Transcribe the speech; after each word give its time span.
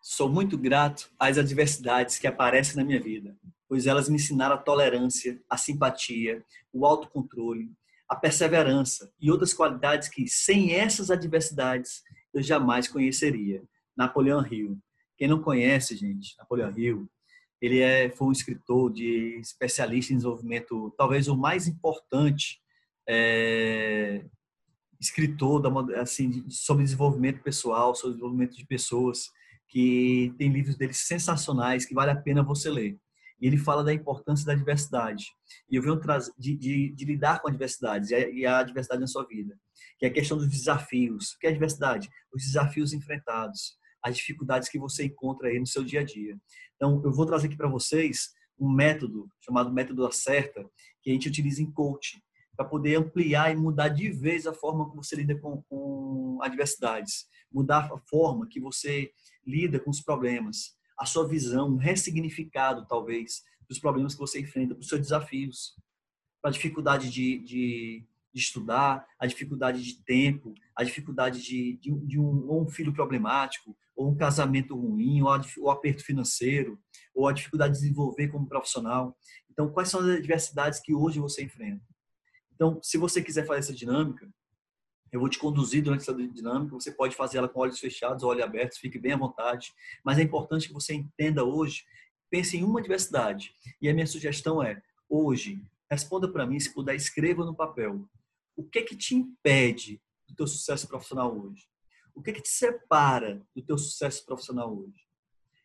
Sou 0.00 0.28
muito 0.28 0.56
grato 0.56 1.10
às 1.18 1.36
adversidades 1.36 2.18
que 2.18 2.26
aparecem 2.26 2.76
na 2.76 2.84
minha 2.84 3.00
vida, 3.00 3.36
pois 3.68 3.86
elas 3.86 4.08
me 4.08 4.16
ensinaram 4.16 4.54
a 4.54 4.58
tolerância, 4.58 5.40
a 5.48 5.56
simpatia, 5.56 6.42
o 6.72 6.86
autocontrole, 6.86 7.70
a 8.08 8.16
perseverança 8.16 9.12
e 9.20 9.30
outras 9.30 9.52
qualidades 9.52 10.08
que, 10.08 10.26
sem 10.26 10.72
essas 10.72 11.10
adversidades, 11.10 12.02
eu 12.32 12.42
jamais 12.42 12.88
conheceria. 12.88 13.62
Napoleão 13.96 14.44
Hill. 14.44 14.78
Quem 15.16 15.28
não 15.28 15.42
conhece, 15.42 15.94
gente, 15.94 16.34
Napoleão 16.38 16.76
Hill, 16.76 17.08
ele 17.60 17.80
é, 17.80 18.08
foi 18.10 18.28
um 18.28 18.32
escritor 18.32 18.90
de 18.90 19.38
especialista 19.38 20.12
em 20.12 20.16
desenvolvimento, 20.16 20.94
talvez 20.96 21.28
o 21.28 21.36
mais 21.36 21.68
importante 21.68 22.58
é, 23.06 24.24
escritor 24.98 25.60
da, 25.60 26.00
assim, 26.00 26.48
sobre 26.48 26.84
desenvolvimento 26.84 27.42
pessoal, 27.42 27.94
sobre 27.94 28.14
desenvolvimento 28.14 28.56
de 28.56 28.66
pessoas 28.66 29.30
que 29.70 30.34
tem 30.36 30.52
livros 30.52 30.76
dele 30.76 30.92
sensacionais 30.92 31.86
que 31.86 31.94
vale 31.94 32.10
a 32.10 32.20
pena 32.20 32.42
você 32.42 32.68
ler. 32.68 32.98
E 33.40 33.46
ele 33.46 33.56
fala 33.56 33.82
da 33.82 33.94
importância 33.94 34.44
da 34.44 34.54
diversidade. 34.54 35.24
E 35.70 35.76
eu 35.76 35.82
venho 35.82 35.98
de, 36.36 36.56
de, 36.56 36.92
de, 36.92 37.04
lidar 37.06 37.40
com 37.40 37.48
a 37.48 37.50
diversidade 37.50 38.12
e 38.12 38.44
a, 38.44 38.62
diversidade 38.62 39.00
na 39.00 39.06
sua 39.06 39.24
vida, 39.26 39.56
que 39.98 40.04
é 40.04 40.08
a 40.08 40.12
questão 40.12 40.36
dos 40.36 40.48
desafios. 40.48 41.32
O 41.32 41.38
que 41.38 41.46
é 41.46 41.50
a 41.50 41.52
diversidade? 41.52 42.10
Os 42.34 42.42
desafios 42.42 42.92
enfrentados, 42.92 43.78
as 44.04 44.16
dificuldades 44.16 44.68
que 44.68 44.78
você 44.78 45.04
encontra 45.04 45.48
aí 45.48 45.58
no 45.58 45.66
seu 45.66 45.82
dia 45.82 46.00
a 46.00 46.04
dia. 46.04 46.36
Então, 46.76 47.00
eu 47.02 47.12
vou 47.12 47.24
trazer 47.24 47.46
aqui 47.46 47.56
para 47.56 47.68
vocês 47.68 48.30
um 48.58 48.70
método 48.70 49.30
chamado 49.40 49.72
método 49.72 50.06
acerta, 50.06 50.68
que 51.02 51.10
a 51.10 51.12
gente 51.14 51.28
utiliza 51.28 51.62
em 51.62 51.70
coaching, 51.70 52.20
para 52.60 52.68
poder 52.68 52.96
ampliar 52.96 53.50
e 53.50 53.56
mudar 53.56 53.88
de 53.88 54.10
vez 54.10 54.46
a 54.46 54.52
forma 54.52 54.86
como 54.86 55.02
você 55.02 55.16
lida 55.16 55.34
com, 55.34 55.62
com 55.62 56.38
adversidades, 56.42 57.26
mudar 57.50 57.90
a 57.90 57.96
forma 57.96 58.46
que 58.46 58.60
você 58.60 59.10
lida 59.46 59.80
com 59.80 59.88
os 59.88 60.02
problemas, 60.02 60.76
a 60.98 61.06
sua 61.06 61.26
visão, 61.26 61.70
um 61.70 61.78
ressignificado, 61.78 62.86
talvez, 62.86 63.44
dos 63.66 63.78
problemas 63.78 64.12
que 64.12 64.20
você 64.20 64.40
enfrenta, 64.40 64.74
dos 64.74 64.88
seus 64.88 65.00
desafios, 65.00 65.74
a 66.44 66.50
dificuldade 66.50 67.08
de, 67.08 67.38
de, 67.38 68.06
de, 68.30 68.40
estudar, 68.42 69.06
a 69.18 69.26
dificuldade 69.26 69.82
de 69.82 70.04
tempo, 70.04 70.52
a 70.76 70.84
dificuldade 70.84 71.40
de, 71.40 71.78
de, 71.78 71.98
de 72.06 72.20
um, 72.20 72.46
ou 72.46 72.64
um 72.64 72.68
filho 72.68 72.92
problemático, 72.92 73.74
ou 73.96 74.10
um 74.10 74.14
casamento 74.14 74.76
ruim, 74.76 75.22
ou, 75.22 75.30
a, 75.30 75.40
o 75.60 75.70
aperto 75.70 76.04
financeiro, 76.04 76.78
ou 77.14 77.26
a 77.26 77.32
dificuldade 77.32 77.72
de 77.72 77.80
desenvolver 77.80 78.28
como 78.28 78.46
profissional. 78.46 79.16
Então, 79.50 79.70
quais 79.70 79.88
são 79.88 80.00
as 80.00 80.18
adversidades 80.18 80.78
que 80.78 80.94
hoje 80.94 81.18
você 81.18 81.42
enfrenta? 81.42 81.82
Então, 82.60 82.78
se 82.82 82.98
você 82.98 83.22
quiser 83.22 83.46
fazer 83.46 83.60
essa 83.60 83.72
dinâmica, 83.72 84.30
eu 85.10 85.18
vou 85.18 85.30
te 85.30 85.38
conduzir 85.38 85.82
durante 85.82 86.02
essa 86.02 86.12
dinâmica. 86.12 86.74
Você 86.74 86.92
pode 86.92 87.16
fazer 87.16 87.38
ela 87.38 87.48
com 87.48 87.58
olhos 87.58 87.78
fechados 87.78 88.22
olhos 88.22 88.44
abertos, 88.44 88.76
fique 88.76 88.98
bem 88.98 89.12
à 89.12 89.16
vontade. 89.16 89.72
Mas 90.04 90.18
é 90.18 90.22
importante 90.22 90.68
que 90.68 90.74
você 90.74 90.92
entenda 90.92 91.42
hoje, 91.42 91.86
pense 92.28 92.58
em 92.58 92.62
uma 92.62 92.82
diversidade. 92.82 93.54
E 93.80 93.88
a 93.88 93.94
minha 93.94 94.06
sugestão 94.06 94.62
é, 94.62 94.82
hoje, 95.08 95.64
responda 95.90 96.30
para 96.30 96.46
mim, 96.46 96.60
se 96.60 96.74
puder, 96.74 96.94
escreva 96.94 97.46
no 97.46 97.54
papel. 97.54 98.06
O 98.54 98.62
que 98.62 98.82
que 98.82 98.94
te 98.94 99.14
impede 99.14 99.98
do 100.28 100.34
teu 100.34 100.46
sucesso 100.46 100.86
profissional 100.86 101.34
hoje? 101.34 101.66
O 102.14 102.22
que 102.22 102.30
que 102.30 102.42
te 102.42 102.50
separa 102.50 103.40
do 103.56 103.62
teu 103.62 103.78
sucesso 103.78 104.22
profissional 104.26 104.70
hoje? 104.70 105.08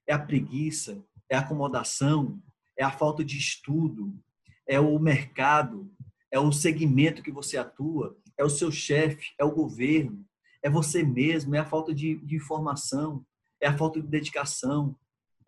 É 0.08 0.14
a 0.14 0.20
preguiça? 0.20 1.04
É 1.28 1.36
a 1.36 1.42
acomodação? 1.42 2.42
É 2.78 2.86
a 2.86 2.92
falta 2.92 3.22
de 3.22 3.38
estudo? 3.38 4.18
É 4.66 4.80
o 4.80 4.98
mercado? 4.98 5.94
É 6.32 6.40
o 6.40 6.52
segmento 6.52 7.24
que 7.24 7.32
você 7.32 7.58
atua? 7.58 8.18
é 8.38 8.44
o 8.44 8.50
seu 8.50 8.72
chefe, 8.72 9.34
é 9.38 9.44
o 9.44 9.52
governo, 9.52 10.26
é 10.62 10.70
você 10.70 11.04
mesmo, 11.04 11.56
é 11.56 11.60
a 11.60 11.66
falta 11.66 11.94
de, 11.94 12.16
de 12.16 12.36
informação, 12.36 13.26
é 13.62 13.68
a 13.68 13.78
falta 13.78 14.02
de 14.02 14.08
dedicação, 14.08 14.96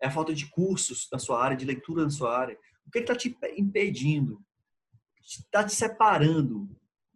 é 0.00 0.06
a 0.06 0.10
falta 0.10 0.34
de 0.34 0.46
cursos 0.46 1.08
na 1.12 1.18
sua 1.18 1.42
área, 1.42 1.56
de 1.56 1.64
leitura 1.64 2.04
na 2.04 2.10
sua 2.10 2.36
área. 2.36 2.58
O 2.86 2.90
que 2.90 3.00
está 3.00 3.14
te 3.14 3.36
impedindo? 3.56 4.40
Está 5.22 5.64
te 5.64 5.74
separando 5.74 6.68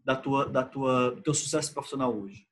da 0.04 0.16
tua, 0.16 0.46
da 0.46 0.64
tua, 0.64 1.12
do 1.12 1.22
teu 1.22 1.32
sucesso 1.32 1.72
profissional 1.72 2.14
hoje? 2.14 2.46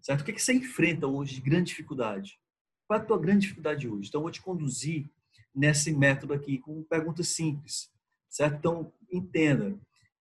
Certo? 0.00 0.22
O 0.22 0.24
que, 0.24 0.32
que 0.32 0.42
você 0.42 0.54
enfrenta 0.54 1.06
hoje 1.06 1.34
de 1.34 1.40
grande 1.40 1.70
dificuldade? 1.70 2.40
Qual 2.86 2.98
é 2.98 3.02
a 3.02 3.04
tua 3.04 3.18
grande 3.18 3.42
dificuldade 3.42 3.88
hoje? 3.88 4.08
Então, 4.08 4.20
eu 4.20 4.22
vou 4.22 4.30
te 4.30 4.40
conduzir 4.40 5.08
nesse 5.54 5.92
método 5.92 6.32
aqui 6.32 6.58
com 6.58 6.82
perguntas 6.84 7.28
simples, 7.28 7.90
certo? 8.28 8.56
Então, 8.56 8.92
entenda, 9.10 9.78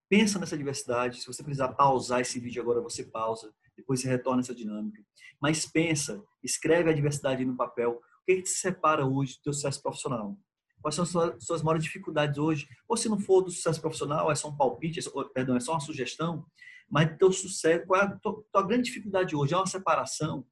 pensa 0.09 0.39
nessa 0.39 0.57
diversidade. 0.57 1.21
Se 1.21 1.27
você 1.27 1.43
precisar 1.43 1.69
pausar 1.69 2.21
esse 2.21 2.39
vídeo 2.39 2.61
agora, 2.61 2.81
você 2.81 3.03
pausa. 3.03 3.53
Depois 3.75 4.01
você 4.01 4.07
retorna 4.07 4.41
essa 4.41 4.55
dinâmica. 4.55 5.03
Mas 5.41 5.65
pensa, 5.65 6.23
escreve 6.43 6.89
a 6.89 6.93
diversidade 6.93 7.43
no 7.43 7.55
papel. 7.55 7.91
O 7.91 8.25
que, 8.25 8.31
é 8.31 8.35
que 8.37 8.43
te 8.43 8.49
separa 8.49 9.05
hoje 9.05 9.35
do 9.37 9.43
teu 9.43 9.53
sucesso 9.53 9.81
profissional? 9.81 10.37
Quais 10.81 10.95
são 10.95 11.03
as 11.03 11.43
suas, 11.43 11.63
maiores 11.63 11.83
dificuldades 11.83 12.37
hoje? 12.37 12.67
Ou 12.87 12.95
se 12.95 13.09
não 13.09 13.19
for 13.19 13.41
do 13.41 13.49
sucesso 13.49 13.81
profissional, 13.81 14.31
é 14.31 14.35
só 14.35 14.49
um 14.49 14.55
palpite, 14.55 14.99
é 14.99 15.23
perdão, 15.33 15.55
é 15.55 15.59
só 15.59 15.73
uma 15.73 15.79
sugestão. 15.79 16.45
Mas 16.89 17.17
teu 17.17 17.31
sucesso, 17.31 17.85
qual 17.87 18.01
é 18.01 18.03
a 18.05 18.15
tua, 18.19 18.43
tua 18.51 18.61
grande 18.61 18.83
dificuldade 18.83 19.35
hoje? 19.35 19.53
É 19.53 19.57
uma 19.57 19.65
separação? 19.65 20.45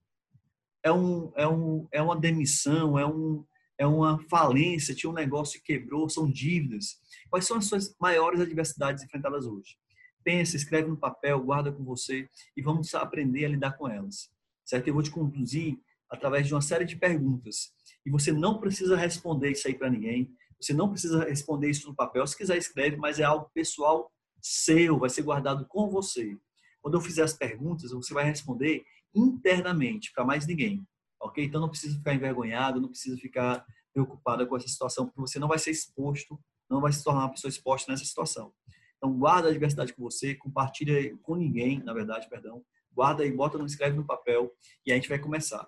É, 0.83 0.91
um, 0.91 1.31
é, 1.35 1.47
um, 1.47 1.87
é 1.91 2.01
uma 2.01 2.19
demissão? 2.19 2.97
É, 2.97 3.05
um, 3.05 3.45
é 3.77 3.85
uma 3.85 4.19
falência? 4.29 4.95
Tinha 4.95 5.09
um 5.09 5.13
negócio 5.13 5.59
que 5.59 5.73
quebrou? 5.73 6.09
São 6.09 6.29
dívidas? 6.29 6.97
Quais 7.29 7.45
são 7.45 7.57
as 7.57 7.65
suas 7.65 7.95
maiores 7.99 8.39
adversidades 8.39 9.03
enfrentadas 9.03 9.45
hoje? 9.45 9.77
Pensa, 10.23 10.55
escreve 10.55 10.87
no 10.87 10.97
papel, 10.97 11.41
guarda 11.41 11.71
com 11.71 11.83
você 11.83 12.29
e 12.55 12.61
vamos 12.61 12.93
aprender 12.95 13.45
a 13.45 13.49
lidar 13.49 13.71
com 13.77 13.89
elas. 13.89 14.31
Certo? 14.63 14.87
Eu 14.87 14.93
vou 14.93 15.03
te 15.03 15.11
conduzir 15.11 15.77
através 16.09 16.47
de 16.47 16.53
uma 16.53 16.61
série 16.61 16.85
de 16.85 16.95
perguntas. 16.95 17.73
E 18.05 18.09
você 18.09 18.31
não 18.31 18.59
precisa 18.59 18.95
responder 18.95 19.51
isso 19.51 19.67
aí 19.67 19.73
para 19.73 19.89
ninguém. 19.89 20.31
Você 20.59 20.73
não 20.73 20.89
precisa 20.89 21.25
responder 21.25 21.69
isso 21.69 21.87
no 21.87 21.95
papel. 21.95 22.25
Se 22.25 22.37
quiser, 22.37 22.57
escreve, 22.57 22.95
mas 22.95 23.19
é 23.19 23.23
algo 23.23 23.49
pessoal 23.53 24.11
seu, 24.41 24.99
vai 24.99 25.09
ser 25.09 25.23
guardado 25.23 25.65
com 25.67 25.89
você. 25.89 26.37
Quando 26.81 26.95
eu 26.95 27.01
fizer 27.01 27.23
as 27.23 27.33
perguntas, 27.33 27.91
você 27.91 28.13
vai 28.13 28.25
responder 28.25 28.83
internamente, 29.15 30.11
para 30.13 30.25
mais 30.25 30.45
ninguém. 30.45 30.85
Ok? 31.23 31.43
Então 31.43 31.61
não 31.61 31.69
precisa 31.69 31.97
ficar 31.97 32.13
envergonhado, 32.13 32.81
não 32.81 32.89
precisa 32.89 33.17
ficar 33.17 33.65
preocupada 33.93 34.45
com 34.45 34.57
essa 34.57 34.67
situação, 34.67 35.05
porque 35.05 35.21
você 35.21 35.39
não 35.39 35.47
vai 35.47 35.57
ser 35.57 35.71
exposto 35.71 36.39
não 36.73 36.81
vai 36.81 36.91
se 36.91 37.03
tornar 37.03 37.21
uma 37.21 37.31
pessoa 37.31 37.49
exposta 37.49 37.91
nessa 37.91 38.03
situação. 38.03 38.53
Então, 38.97 39.13
guarda 39.17 39.49
a 39.49 39.51
diversidade 39.51 39.93
com 39.93 40.01
você, 40.01 40.33
compartilha 40.35 41.15
com 41.17 41.35
ninguém, 41.35 41.83
na 41.83 41.93
verdade, 41.93 42.27
perdão. 42.29 42.63
Guarda 42.91 43.25
e 43.25 43.31
bota, 43.31 43.57
não 43.57 43.65
escreve 43.65 43.95
no 43.95 44.05
papel 44.05 44.51
e 44.85 44.91
a 44.91 44.95
gente 44.95 45.09
vai 45.09 45.19
começar. 45.19 45.67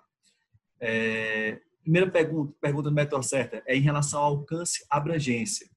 É, 0.80 1.60
primeira 1.82 2.10
pergunta, 2.10 2.54
pergunta 2.60 2.88
do 2.88 2.94
método 2.94 3.22
certa 3.22 3.62
é 3.66 3.76
em 3.76 3.80
relação 3.80 4.20
ao 4.20 4.36
alcance 4.36 4.84
abrangência. 4.90 5.68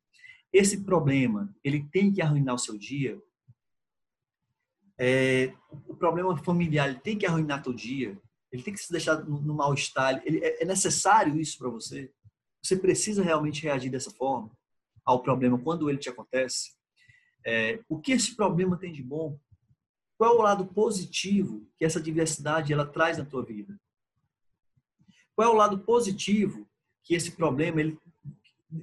Esse 0.51 0.83
problema, 0.83 1.53
ele 1.63 1.83
tem 1.91 2.11
que 2.11 2.21
arruinar 2.21 2.55
o 2.55 2.59
seu 2.59 2.77
dia? 2.77 3.21
É, 4.97 5.53
o 5.87 5.95
problema 5.95 6.35
familiar, 6.37 6.89
ele 6.89 6.99
tem 6.99 7.17
que 7.17 7.25
arruinar 7.25 7.61
teu 7.61 7.73
dia? 7.73 8.19
Ele 8.51 8.63
tem 8.63 8.73
que 8.73 8.79
se 8.79 8.91
deixar 8.91 9.23
no, 9.23 9.53
mal-estar? 9.53 10.21
É, 10.25 10.63
é 10.63 10.65
necessário 10.65 11.39
isso 11.39 11.57
para 11.57 11.69
você? 11.69 12.11
Você 12.61 12.75
precisa 12.75 13.23
realmente 13.23 13.63
reagir 13.63 13.89
dessa 13.89 14.11
forma? 14.11 14.51
ao 15.09 15.23
problema 15.23 15.57
quando 15.57 15.89
ele 15.89 15.97
te 15.97 16.09
acontece, 16.09 16.73
é, 17.45 17.83
o 17.89 17.99
que 17.99 18.11
esse 18.11 18.35
problema 18.35 18.77
tem 18.77 18.91
de 18.91 19.01
bom? 19.01 19.39
Qual 20.17 20.31
é 20.31 20.37
o 20.37 20.41
lado 20.41 20.67
positivo 20.67 21.67
que 21.77 21.85
essa 21.85 21.99
diversidade 21.99 22.71
ela 22.71 22.85
traz 22.85 23.17
na 23.17 23.25
tua 23.25 23.43
vida? 23.43 23.79
Qual 25.35 25.49
é 25.49 25.51
o 25.51 25.55
lado 25.55 25.79
positivo 25.79 26.69
que 27.03 27.15
esse 27.15 27.31
problema 27.31 27.79
ele, 27.79 27.97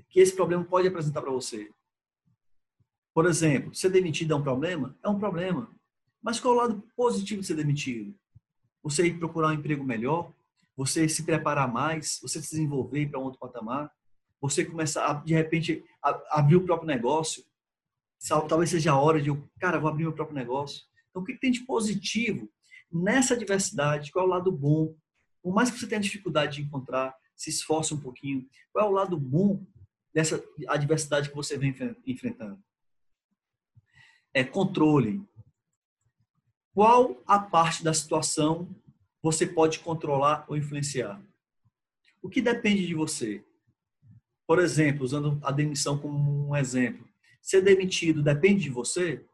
que 0.09 0.19
esse 0.19 0.35
problema 0.35 0.65
pode 0.65 0.89
apresentar 0.89 1.23
para 1.23 1.31
você? 1.31 1.71
Por 3.15 3.27
exemplo, 3.27 3.75
ser 3.75 3.91
demitido 3.91 4.33
é 4.33 4.37
um 4.37 4.43
problema? 4.43 4.99
É 5.03 5.09
um 5.09 5.19
problema. 5.19 5.71
Mas 6.21 6.41
qual 6.41 6.55
é 6.55 6.57
o 6.57 6.61
lado 6.61 6.83
positivo 6.97 7.41
de 7.41 7.47
ser 7.47 7.55
demitido? 7.55 8.19
Você 8.87 9.05
ir 9.05 9.19
procurar 9.19 9.49
um 9.49 9.55
emprego 9.55 9.83
melhor, 9.83 10.33
você 10.77 11.09
se 11.09 11.25
preparar 11.25 11.67
mais, 11.67 12.21
você 12.23 12.41
se 12.41 12.51
desenvolver 12.51 13.09
para 13.09 13.19
outro 13.19 13.37
patamar, 13.37 13.91
você 14.41 14.65
começar 14.65 15.11
a, 15.11 15.15
de 15.15 15.35
repente, 15.35 15.85
a, 16.01 16.39
abrir 16.39 16.55
o 16.55 16.65
próprio 16.65 16.87
negócio. 16.87 17.45
Talvez 18.49 18.71
seja 18.71 18.93
a 18.93 19.01
hora 19.01 19.21
de 19.21 19.29
eu, 19.29 19.43
cara, 19.59 19.81
vou 19.81 19.91
abrir 19.91 20.05
meu 20.05 20.13
próprio 20.13 20.37
negócio. 20.37 20.85
Então, 21.11 21.21
o 21.21 21.25
que 21.25 21.35
tem 21.35 21.51
de 21.51 21.63
positivo 21.63 22.49
nessa 22.89 23.37
diversidade? 23.37 24.13
Qual 24.13 24.25
é 24.25 24.29
o 24.29 24.31
lado 24.31 24.53
bom? 24.53 24.95
Por 25.43 25.53
mais 25.53 25.69
que 25.69 25.81
você 25.81 25.89
tenha 25.89 26.01
dificuldade 26.01 26.59
de 26.59 26.63
encontrar, 26.63 27.13
se 27.35 27.51
esforce 27.51 27.93
um 27.93 28.01
pouquinho. 28.01 28.49
Qual 28.73 28.87
é 28.87 28.89
o 28.89 28.93
lado 28.93 29.19
bom 29.19 29.67
dessa 30.15 30.41
adversidade 30.69 31.29
que 31.29 31.35
você 31.35 31.59
vem 31.59 31.75
enfrentando? 32.07 32.63
É 34.33 34.45
controle. 34.45 35.27
Qual 36.77 37.17
a 37.27 37.39
parte 37.39 37.83
da 37.83 37.95
situação 37.95 38.69
você 39.23 39.47
pode 39.47 39.79
controlar 39.79 40.45
ou 40.47 40.59
influenciar? 40.59 41.19
O 42.21 42.29
que 42.29 42.43
depende 42.43 42.87
de 42.87 42.95
você? 42.95 43.43
Por 44.47 44.59
exemplo, 44.59 45.03
usando 45.03 45.41
a 45.43 45.51
demissão 45.51 45.97
como 45.97 46.51
um 46.51 46.55
exemplo. 46.55 47.09
Ser 47.41 47.63
demitido 47.63 48.23
depende 48.23 48.65
de 48.65 48.69
você? 48.69 49.25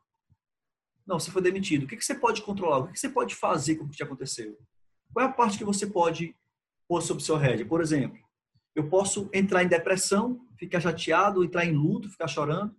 Não, 1.05 1.19
você 1.19 1.33
foi 1.33 1.43
demitido. 1.43 1.83
O 1.83 1.89
que 1.89 2.01
você 2.01 2.15
pode 2.15 2.43
controlar? 2.43 2.79
O 2.79 2.93
que 2.93 3.01
você 3.01 3.09
pode 3.09 3.35
fazer 3.35 3.75
com 3.75 3.87
o 3.87 3.89
que 3.89 3.97
te 3.97 4.05
aconteceu? 4.05 4.57
Qual 5.13 5.27
é 5.27 5.29
a 5.29 5.33
parte 5.33 5.59
que 5.59 5.65
você 5.65 5.85
pode 5.85 6.37
pôr 6.87 7.03
sob 7.03 7.21
seu 7.21 7.37
rédea? 7.37 7.67
Por 7.67 7.81
exemplo, 7.81 8.21
Eu 8.73 8.89
posso 8.89 9.29
entrar 9.33 9.65
em 9.65 9.69
depressão, 9.69 10.47
ficar 10.57 10.81
chateado, 10.81 11.43
entrar 11.43 11.67
em 11.67 11.73
luto, 11.73 12.09
ficar 12.09 12.29
chorando, 12.29 12.73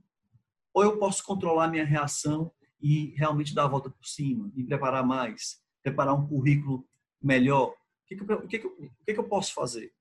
ou 0.74 0.84
eu 0.84 0.98
posso 0.98 1.22
controlar 1.22 1.68
minha 1.68 1.84
reação 1.84 2.50
e 2.84 3.14
realmente 3.16 3.56
dar 3.56 3.64
a 3.64 3.68
volta 3.68 3.90
por 3.90 4.06
cima, 4.06 4.52
me 4.54 4.66
preparar 4.66 5.08
mais, 5.08 5.64
preparar 5.82 6.14
um 6.14 6.28
currículo 6.28 6.86
melhor. 7.22 7.70
O 7.70 8.06
que, 8.06 8.16
que, 8.18 8.24
o 8.24 8.48
que, 8.48 8.60
que, 8.60 8.68
o 8.68 8.92
que, 9.06 9.14
que 9.14 9.20
eu 9.20 9.24
posso 9.24 9.54
fazer? 9.54 9.94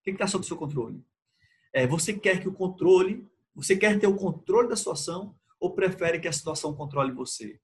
O 0.00 0.04
que 0.04 0.10
está 0.10 0.26
sob 0.26 0.44
seu 0.44 0.56
controle? 0.56 1.02
É, 1.72 1.86
você 1.86 2.12
quer 2.12 2.38
que 2.38 2.46
o 2.46 2.52
controle, 2.52 3.26
você 3.54 3.74
quer 3.74 3.98
ter 3.98 4.06
o 4.06 4.14
controle 4.14 4.68
da 4.68 4.76
situação 4.76 5.34
ou 5.58 5.74
prefere 5.74 6.20
que 6.20 6.28
a 6.28 6.32
situação 6.32 6.74
controle 6.74 7.10
você? 7.10 7.58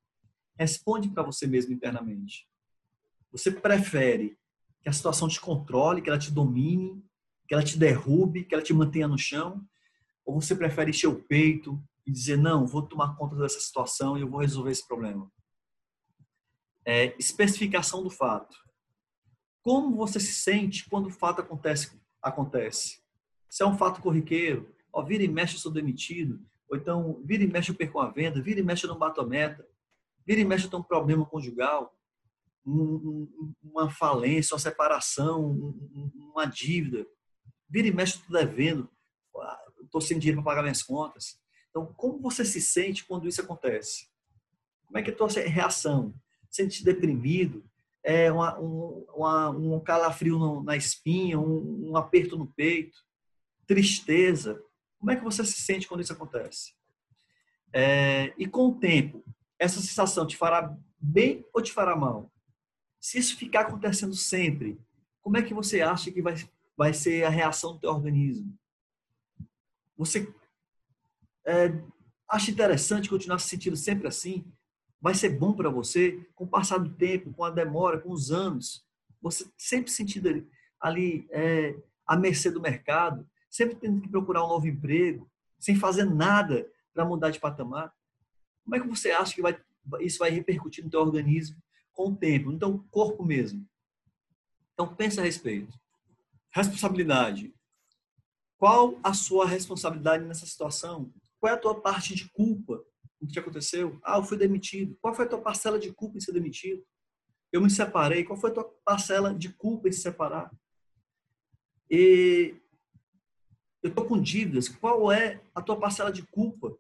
Responde 0.58 1.10
para 1.10 1.22
você 1.22 1.46
mesmo 1.46 1.74
internamente. 1.74 2.48
Você 3.30 3.50
prefere 3.50 4.38
que 4.80 4.88
a 4.88 4.92
situação 4.92 5.28
te 5.28 5.40
controle, 5.40 6.00
que 6.00 6.08
ela 6.08 6.18
te 6.18 6.30
domine, 6.30 7.04
que 7.46 7.52
ela 7.52 7.62
te 7.62 7.78
derrube, 7.78 8.44
que 8.44 8.54
ela 8.54 8.62
te 8.62 8.72
mantenha 8.72 9.06
no 9.06 9.18
chão? 9.18 9.62
Ou 10.24 10.40
você 10.40 10.56
prefere 10.56 10.90
encher 10.90 11.08
o 11.08 11.22
peito 11.22 11.78
e 12.06 12.10
dizer, 12.10 12.36
não, 12.36 12.66
vou 12.66 12.82
tomar 12.82 13.16
conta 13.16 13.36
dessa 13.36 13.60
situação 13.60 14.16
e 14.16 14.22
eu 14.22 14.28
vou 14.28 14.40
resolver 14.40 14.70
esse 14.70 14.86
problema? 14.86 15.30
É, 16.84 17.16
especificação 17.18 18.02
do 18.02 18.10
fato. 18.10 18.56
Como 19.62 19.96
você 19.96 20.18
se 20.18 20.32
sente 20.32 20.88
quando 20.88 21.06
o 21.06 21.10
fato 21.10 21.40
acontece? 21.40 22.00
acontece? 22.20 23.00
Se 23.48 23.62
é 23.62 23.66
um 23.66 23.76
fato 23.76 24.00
corriqueiro, 24.00 24.74
ó, 24.92 25.02
vira 25.02 25.22
e 25.22 25.28
mexe, 25.28 25.56
eu 25.56 25.60
sou 25.60 25.72
demitido, 25.72 26.40
ou 26.68 26.76
então 26.76 27.20
vira 27.24 27.44
e 27.44 27.46
mexe, 27.46 27.70
eu 27.70 27.74
perco 27.74 28.00
a 28.00 28.10
venda, 28.10 28.40
vira 28.40 28.60
e 28.60 28.62
mexe, 28.62 28.84
eu 28.84 28.90
não 28.90 28.98
bato 28.98 29.20
a 29.20 29.26
meta, 29.26 29.66
vira 30.26 30.40
e 30.40 30.44
mexe, 30.44 30.64
eu 30.64 30.70
tenho 30.70 30.82
um 30.82 30.86
problema 30.86 31.26
conjugal, 31.26 31.94
um, 32.64 33.28
uma 33.62 33.90
falência, 33.90 34.54
uma 34.54 34.60
separação, 34.60 35.74
uma 36.14 36.46
dívida, 36.46 37.06
vira 37.68 37.88
e 37.88 37.92
mexe, 37.92 38.16
estou 38.16 38.32
devendo, 38.32 38.88
estou 39.82 40.00
sem 40.00 40.18
dinheiro 40.18 40.42
para 40.42 40.52
pagar 40.52 40.62
minhas 40.62 40.82
contas. 40.82 41.41
Então, 41.72 41.86
como 41.96 42.20
você 42.20 42.44
se 42.44 42.60
sente 42.60 43.02
quando 43.06 43.26
isso 43.26 43.40
acontece? 43.40 44.06
Como 44.84 44.98
é 44.98 45.02
que 45.02 45.08
é 45.08 45.12
a 45.14 45.16
tua 45.16 45.28
reação? 45.28 46.14
Sente 46.50 46.84
deprimido? 46.84 47.64
É 48.04 48.30
uma, 48.30 48.60
um, 48.60 49.06
uma, 49.14 49.48
um 49.48 49.80
calafrio 49.80 50.62
na 50.62 50.76
espinha, 50.76 51.40
um, 51.40 51.92
um 51.92 51.96
aperto 51.96 52.36
no 52.36 52.46
peito, 52.46 52.98
tristeza? 53.66 54.62
Como 54.98 55.10
é 55.10 55.16
que 55.16 55.24
você 55.24 55.42
se 55.46 55.62
sente 55.62 55.88
quando 55.88 56.02
isso 56.02 56.12
acontece? 56.12 56.74
É, 57.72 58.34
e 58.36 58.46
com 58.46 58.68
o 58.68 58.78
tempo, 58.78 59.24
essa 59.58 59.80
sensação 59.80 60.26
te 60.26 60.36
fará 60.36 60.76
bem 61.00 61.42
ou 61.54 61.62
te 61.62 61.72
fará 61.72 61.96
mal? 61.96 62.30
Se 63.00 63.18
isso 63.18 63.38
ficar 63.38 63.62
acontecendo 63.62 64.14
sempre, 64.14 64.78
como 65.22 65.38
é 65.38 65.42
que 65.42 65.54
você 65.54 65.80
acha 65.80 66.12
que 66.12 66.20
vai, 66.20 66.34
vai 66.76 66.92
ser 66.92 67.24
a 67.24 67.30
reação 67.30 67.72
do 67.72 67.80
teu 67.80 67.90
organismo? 67.90 68.54
Você 69.96 70.30
é, 71.44 71.72
acha 72.28 72.50
interessante 72.50 73.08
continuar 73.08 73.38
se 73.38 73.48
sentindo 73.48 73.76
sempre 73.76 74.08
assim? 74.08 74.44
Vai 75.00 75.14
ser 75.14 75.30
bom 75.30 75.52
para 75.52 75.68
você 75.68 76.24
com 76.34 76.44
o 76.44 76.48
passar 76.48 76.78
do 76.78 76.90
tempo, 76.90 77.32
com 77.32 77.44
a 77.44 77.50
demora, 77.50 78.00
com 78.00 78.10
os 78.10 78.30
anos? 78.30 78.86
Você 79.20 79.46
sempre 79.56 79.90
sentindo 79.90 80.28
ali, 80.28 80.48
ali 80.80 81.28
é, 81.30 81.76
à 82.06 82.16
mercê 82.16 82.50
do 82.50 82.60
mercado, 82.60 83.28
sempre 83.50 83.74
tendo 83.74 84.00
que 84.00 84.08
procurar 84.08 84.44
um 84.44 84.48
novo 84.48 84.66
emprego, 84.66 85.30
sem 85.58 85.76
fazer 85.76 86.04
nada 86.04 86.68
para 86.94 87.04
mudar 87.04 87.30
de 87.30 87.40
patamar? 87.40 87.92
Como 88.64 88.76
é 88.76 88.80
que 88.80 88.88
você 88.88 89.10
acha 89.10 89.34
que 89.34 89.42
vai, 89.42 89.60
isso 90.00 90.18
vai 90.18 90.30
repercutir 90.30 90.84
no 90.84 90.90
teu 90.90 91.00
organismo 91.00 91.56
com 91.92 92.10
o 92.10 92.16
tempo, 92.16 92.52
então 92.52 92.78
corpo 92.90 93.24
mesmo? 93.24 93.66
Então 94.72 94.94
pense 94.94 95.20
a 95.20 95.22
respeito. 95.22 95.78
Responsabilidade. 96.50 97.52
Qual 98.56 98.98
a 99.02 99.12
sua 99.12 99.46
responsabilidade 99.46 100.24
nessa 100.24 100.46
situação? 100.46 101.12
Qual 101.42 101.52
é 101.52 101.56
a 101.56 101.58
tua 101.58 101.80
parte 101.80 102.14
de 102.14 102.30
culpa 102.30 102.84
no 103.20 103.26
que 103.26 103.36
aconteceu? 103.36 103.98
Ah, 104.04 104.16
eu 104.16 104.22
fui 104.22 104.38
demitido. 104.38 104.96
Qual 105.00 105.12
foi 105.12 105.24
a 105.24 105.28
tua 105.28 105.40
parcela 105.40 105.76
de 105.76 105.92
culpa 105.92 106.16
em 106.16 106.20
ser 106.20 106.30
demitido? 106.30 106.86
Eu 107.50 107.60
me 107.60 107.68
separei. 107.68 108.22
Qual 108.22 108.38
foi 108.38 108.50
a 108.50 108.54
tua 108.54 108.64
parcela 108.84 109.34
de 109.34 109.48
culpa 109.48 109.88
em 109.88 109.92
se 109.92 110.02
separar? 110.02 110.52
E 111.90 112.54
eu 113.82 113.88
estou 113.88 114.04
com 114.04 114.22
dívidas. 114.22 114.68
Qual 114.68 115.10
é 115.10 115.42
a 115.52 115.60
tua 115.60 115.76
parcela 115.76 116.12
de 116.12 116.22
culpa 116.22 116.78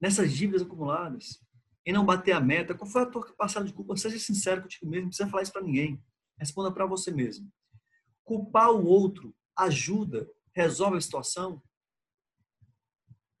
nessas 0.00 0.32
dívidas 0.32 0.62
acumuladas? 0.62 1.38
Em 1.84 1.92
não 1.92 2.06
bater 2.06 2.32
a 2.32 2.40
meta, 2.40 2.74
qual 2.74 2.90
foi 2.90 3.02
a 3.02 3.06
tua 3.06 3.34
parcela 3.34 3.66
de 3.66 3.74
culpa? 3.74 3.94
Seja 3.98 4.18
sincero 4.18 4.62
contigo 4.62 4.86
mesmo, 4.86 5.02
não 5.02 5.08
precisa 5.10 5.28
falar 5.28 5.42
isso 5.42 5.52
para 5.52 5.60
ninguém. 5.60 6.02
Responda 6.38 6.72
para 6.72 6.86
você 6.86 7.10
mesmo. 7.10 7.52
Culpar 8.24 8.70
o 8.70 8.86
outro 8.86 9.36
ajuda, 9.54 10.26
resolve 10.54 10.96
a 10.96 11.00
situação? 11.02 11.62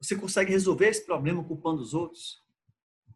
Você 0.00 0.16
consegue 0.16 0.52
resolver 0.52 0.88
esse 0.88 1.04
problema 1.04 1.42
culpando 1.42 1.82
os 1.82 1.94
outros? 1.94 2.42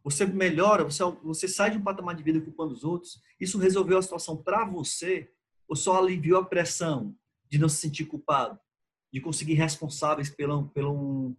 Você 0.03 0.25
melhora, 0.25 0.83
você, 0.83 1.03
você 1.23 1.47
sai 1.47 1.71
de 1.71 1.77
um 1.77 1.83
patamar 1.83 2.15
de 2.15 2.23
vida 2.23 2.41
culpando 2.41 2.73
os 2.73 2.83
outros? 2.83 3.21
Isso 3.39 3.57
resolveu 3.57 3.97
a 3.97 4.01
situação 4.01 4.35
para 4.35 4.65
você 4.65 5.31
ou 5.67 5.75
só 5.75 5.97
aliviou 5.97 6.39
a 6.41 6.45
pressão 6.45 7.15
de 7.49 7.57
não 7.57 7.69
se 7.69 7.77
sentir 7.77 8.05
culpado? 8.05 8.59
de 9.13 9.21
conseguir 9.21 9.53
responsáveis 9.53 10.31
pelo, 10.31 10.67
pelo 10.69 10.91
um, 10.91 11.35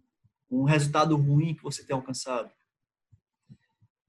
um 0.49 0.63
resultado 0.63 1.17
ruim 1.17 1.57
que 1.57 1.63
você 1.63 1.83
tem 1.83 1.95
alcançado. 1.95 2.49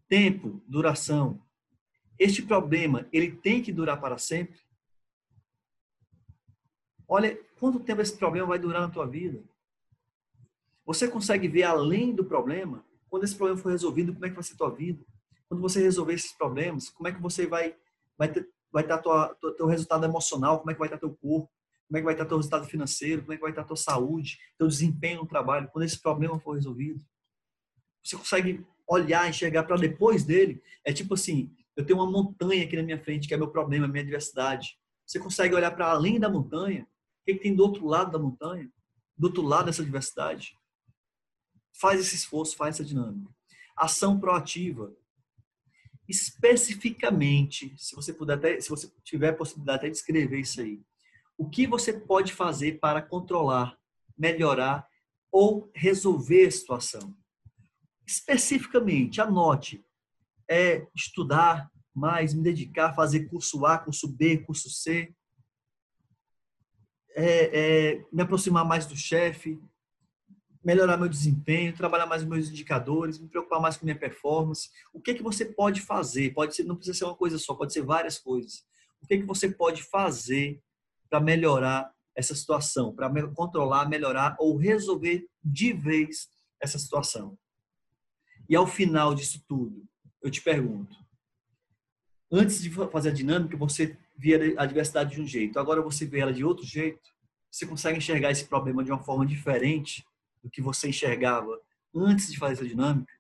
Tempo, 0.07 0.61
duração. 0.67 1.41
Este 2.19 2.43
problema, 2.43 3.07
ele 3.11 3.31
tem 3.31 3.63
que 3.63 3.73
durar 3.73 3.99
para 3.99 4.19
sempre? 4.19 4.59
Olha, 7.07 7.35
quanto 7.59 7.79
tempo 7.79 8.01
esse 8.01 8.15
problema 8.15 8.45
vai 8.49 8.59
durar 8.59 8.81
na 8.81 8.89
tua 8.89 9.07
vida? 9.07 9.43
Você 10.85 11.07
consegue 11.07 11.47
ver 11.47 11.63
além 11.63 12.13
do 12.13 12.23
problema? 12.23 12.85
Quando 13.09 13.23
esse 13.23 13.35
problema 13.35 13.61
for 13.61 13.71
resolvido, 13.71 14.13
como 14.13 14.25
é 14.25 14.29
que 14.29 14.35
vai 14.35 14.43
ser 14.43 14.55
tua 14.55 14.69
vida? 14.69 15.03
Quando 15.47 15.61
você 15.61 15.81
resolver 15.81 16.13
esses 16.13 16.31
problemas, 16.33 16.89
como 16.89 17.07
é 17.07 17.11
que 17.11 17.21
você 17.21 17.45
vai 17.45 17.75
vai 18.17 18.31
ter, 18.31 18.47
vai 18.71 18.83
estar 18.83 18.99
tua, 18.99 19.35
teu 19.57 19.65
resultado 19.65 20.05
emocional, 20.05 20.59
como 20.59 20.71
é 20.71 20.73
que 20.73 20.79
vai 20.79 20.87
estar 20.87 20.97
teu 20.97 21.13
corpo? 21.13 21.49
como 21.87 21.97
é 21.97 21.99
que 21.99 22.05
vai 22.05 22.13
estar 22.13 22.25
teu 22.25 22.37
resultado 22.37 22.65
financeiro, 22.65 23.21
como 23.21 23.33
é 23.33 23.35
que 23.35 23.41
vai 23.41 23.51
estar 23.51 23.63
tua 23.63 23.75
saúde, 23.75 24.39
teu 24.57 24.67
desempenho 24.67 25.21
no 25.21 25.27
trabalho, 25.27 25.69
quando 25.71 25.85
esse 25.85 25.99
problema 25.99 26.39
for 26.39 26.53
resolvido. 26.53 26.99
Você 28.03 28.17
consegue 28.17 28.65
olhar, 28.87 29.29
enxergar 29.29 29.63
para 29.63 29.77
depois 29.77 30.23
dele. 30.23 30.61
É 30.83 30.91
tipo 30.91 31.13
assim, 31.13 31.51
eu 31.75 31.85
tenho 31.85 31.99
uma 31.99 32.09
montanha 32.09 32.63
aqui 32.63 32.75
na 32.75 32.83
minha 32.83 33.01
frente, 33.01 33.27
que 33.27 33.33
é 33.33 33.37
meu 33.37 33.49
problema, 33.49 33.87
minha 33.87 34.03
adversidade. 34.03 34.77
Você 35.05 35.19
consegue 35.19 35.55
olhar 35.55 35.71
para 35.71 35.91
além 35.91 36.19
da 36.19 36.29
montanha? 36.29 36.83
O 37.21 37.25
que, 37.25 37.35
que 37.35 37.43
tem 37.43 37.55
do 37.55 37.63
outro 37.63 37.85
lado 37.85 38.11
da 38.11 38.19
montanha? 38.19 38.69
Do 39.17 39.27
outro 39.27 39.43
lado 39.43 39.65
dessa 39.65 39.81
adversidade? 39.81 40.57
Faz 41.79 41.99
esse 41.99 42.15
esforço, 42.15 42.55
faz 42.55 42.75
essa 42.75 42.85
dinâmica. 42.85 43.29
Ação 43.75 44.19
proativa. 44.19 44.95
Especificamente, 46.07 47.73
se 47.77 47.95
você 47.95 48.13
puder 48.13 48.37
até, 48.37 48.61
se 48.61 48.69
você 48.69 48.91
tiver 49.03 49.29
a 49.29 49.35
possibilidade 49.35 49.79
até 49.79 49.89
de 49.89 49.97
escrever 49.97 50.39
isso 50.39 50.61
aí, 50.61 50.81
o 51.37 51.49
que 51.49 51.67
você 51.67 51.91
pode 51.91 52.33
fazer 52.33 52.79
para 52.79 53.01
controlar, 53.01 53.77
melhorar 54.17 54.87
ou 55.31 55.69
resolver 55.75 56.47
a 56.47 56.51
situação. 56.51 57.17
Especificamente, 58.07 59.19
anote, 59.19 59.83
é 60.49 60.87
estudar 60.95 61.69
mais, 61.93 62.33
me 62.33 62.43
dedicar, 62.43 62.93
fazer 62.93 63.25
curso 63.25 63.65
A, 63.65 63.77
curso 63.77 64.07
B, 64.07 64.37
curso 64.37 64.69
C, 64.69 65.13
é, 67.15 67.93
é, 67.93 68.05
me 68.11 68.21
aproximar 68.21 68.65
mais 68.65 68.85
do 68.85 68.95
chefe, 68.95 69.59
melhorar 70.65 70.97
meu 70.97 71.07
desempenho, 71.07 71.75
trabalhar 71.75 72.07
mais 72.07 72.23
meus 72.23 72.49
indicadores, 72.49 73.19
me 73.19 73.29
preocupar 73.29 73.61
mais 73.61 73.77
com 73.77 73.85
minha 73.85 73.97
performance. 73.97 74.71
O 74.91 74.99
que 74.99 75.13
que 75.13 75.21
você 75.21 75.45
pode 75.45 75.79
fazer? 75.79 76.33
Pode 76.33 76.55
ser, 76.55 76.63
não 76.63 76.75
precisa 76.75 76.97
ser 76.97 77.05
uma 77.05 77.15
coisa 77.15 77.37
só, 77.37 77.53
pode 77.53 77.71
ser 77.71 77.83
várias 77.83 78.17
coisas. 78.17 78.65
O 78.99 79.05
que 79.05 79.19
que 79.19 79.25
você 79.25 79.47
pode 79.47 79.83
fazer 79.83 80.59
para 81.07 81.19
melhorar 81.19 81.93
essa 82.15 82.33
situação, 82.33 82.95
para 82.95 83.11
controlar, 83.27 83.87
melhorar 83.87 84.35
ou 84.39 84.57
resolver 84.57 85.27
de 85.43 85.71
vez 85.73 86.29
essa 86.59 86.79
situação. 86.79 87.37
E 88.49 88.55
ao 88.55 88.65
final 88.65 89.13
disso 89.13 89.43
tudo, 89.47 89.83
eu 90.23 90.31
te 90.31 90.41
pergunto: 90.41 90.97
antes 92.31 92.61
de 92.61 92.69
fazer 92.69 93.09
a 93.09 93.13
dinâmica, 93.13 93.55
você 93.55 93.97
via 94.17 94.55
a 94.57 94.65
diversidade 94.65 95.15
de 95.15 95.21
um 95.21 95.27
jeito, 95.27 95.59
agora 95.59 95.81
você 95.81 96.05
vê 96.05 96.19
ela 96.19 96.33
de 96.33 96.43
outro 96.43 96.65
jeito? 96.65 97.13
Você 97.51 97.65
consegue 97.65 97.97
enxergar 97.97 98.31
esse 98.31 98.45
problema 98.45 98.83
de 98.83 98.91
uma 98.91 99.03
forma 99.03 99.25
diferente 99.25 100.05
do 100.45 100.51
que 100.51 100.61
você 100.61 100.89
enxergava 100.89 101.59
antes 101.93 102.31
de 102.31 102.37
fazer 102.37 102.53
essa 102.53 102.67
dinâmica? 102.67 103.11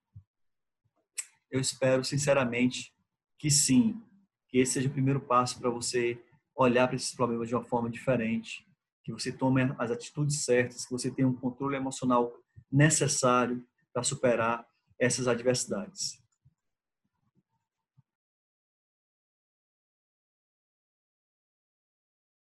Eu 1.49 1.59
espero, 1.59 2.05
sinceramente, 2.05 2.93
que 3.39 3.49
sim, 3.49 3.99
que 4.47 4.59
esse 4.59 4.73
seja 4.73 4.87
o 4.87 4.91
primeiro 4.91 5.19
passo 5.19 5.59
para 5.59 5.71
você 5.71 6.21
olhar 6.55 6.87
para 6.87 6.95
esses 6.95 7.15
problemas 7.15 7.49
de 7.49 7.55
uma 7.55 7.63
forma 7.63 7.89
diferente, 7.89 8.63
que 9.03 9.11
você 9.11 9.31
tome 9.31 9.63
as 9.79 9.89
atitudes 9.89 10.43
certas, 10.45 10.85
que 10.85 10.91
você 10.91 11.09
tenha 11.09 11.27
um 11.27 11.35
controle 11.35 11.75
emocional 11.75 12.31
necessário 12.71 13.65
para 13.91 14.03
superar 14.03 14.63
essas 14.99 15.27
adversidades. 15.27 16.23